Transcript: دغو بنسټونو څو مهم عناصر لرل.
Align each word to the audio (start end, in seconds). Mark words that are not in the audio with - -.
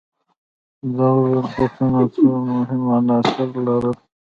دغو 0.97 1.23
بنسټونو 1.51 2.03
څو 2.13 2.23
مهم 2.51 2.81
عناصر 2.97 3.49
لرل. 3.65 3.95